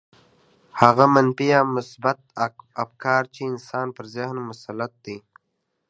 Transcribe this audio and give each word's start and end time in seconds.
هغه 0.81 1.05
منفي 1.13 1.45
يا 1.53 1.61
مثبت 1.75 2.19
افکار 2.83 3.23
چې 3.33 3.41
د 3.43 3.49
انسان 3.51 3.87
پر 3.97 4.05
ذهن 4.15 4.37
مسلط 4.49 4.93
دي. 5.05 5.17